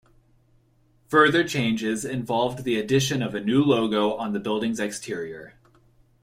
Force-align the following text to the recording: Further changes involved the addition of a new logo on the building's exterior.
Further 1.09 1.43
changes 1.47 2.03
involved 2.05 2.63
the 2.63 2.79
addition 2.79 3.21
of 3.21 3.35
a 3.35 3.39
new 3.39 3.61
logo 3.63 4.13
on 4.15 4.33
the 4.33 4.39
building's 4.39 4.79
exterior. 4.79 5.53